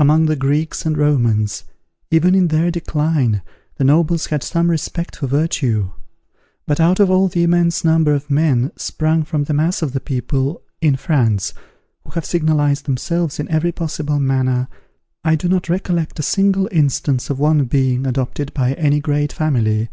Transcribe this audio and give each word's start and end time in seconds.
among 0.00 0.26
the 0.26 0.34
Greeks 0.34 0.84
and 0.84 0.98
Romans, 0.98 1.62
even 2.10 2.34
in 2.34 2.48
their 2.48 2.68
decline, 2.68 3.42
the 3.76 3.84
nobles 3.84 4.26
had 4.26 4.42
some 4.42 4.68
respect 4.68 5.14
for 5.14 5.28
virtue; 5.28 5.92
but 6.66 6.80
out 6.80 6.98
of 6.98 7.12
all 7.12 7.28
the 7.28 7.44
immense 7.44 7.84
number 7.84 8.12
of 8.12 8.28
men, 8.28 8.72
sprung 8.74 9.22
from 9.22 9.44
the 9.44 9.54
mass 9.54 9.80
of 9.80 9.92
the 9.92 10.00
people, 10.00 10.62
in 10.80 10.96
France, 10.96 11.54
who 12.02 12.10
have 12.10 12.24
signalized 12.24 12.86
themselves 12.86 13.38
in 13.38 13.48
every 13.52 13.70
possible 13.70 14.18
manner, 14.18 14.66
I 15.22 15.36
do 15.36 15.48
not 15.48 15.68
recollect 15.68 16.18
a 16.18 16.22
single 16.24 16.68
instance 16.72 17.30
of 17.30 17.38
one 17.38 17.62
being 17.66 18.04
adopted 18.04 18.52
by 18.54 18.72
any 18.72 18.98
great 18.98 19.32
family. 19.32 19.90